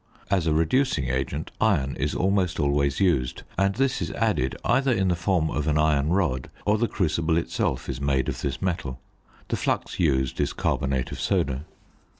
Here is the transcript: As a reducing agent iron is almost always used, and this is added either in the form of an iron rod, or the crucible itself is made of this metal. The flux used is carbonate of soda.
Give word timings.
As 0.31 0.47
a 0.47 0.51
reducing 0.51 1.09
agent 1.09 1.51
iron 1.61 1.95
is 1.95 2.15
almost 2.15 2.59
always 2.59 2.99
used, 2.99 3.43
and 3.55 3.75
this 3.75 4.01
is 4.01 4.09
added 4.13 4.55
either 4.65 4.91
in 4.91 5.09
the 5.09 5.15
form 5.15 5.51
of 5.51 5.67
an 5.67 5.77
iron 5.77 6.09
rod, 6.09 6.49
or 6.65 6.79
the 6.79 6.87
crucible 6.87 7.37
itself 7.37 7.87
is 7.87 8.01
made 8.01 8.27
of 8.27 8.41
this 8.41 8.63
metal. 8.63 8.99
The 9.49 9.57
flux 9.57 9.99
used 9.99 10.41
is 10.41 10.53
carbonate 10.53 11.11
of 11.11 11.19
soda. 11.21 11.65